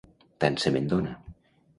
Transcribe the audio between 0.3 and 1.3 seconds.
Tant se me'n dona.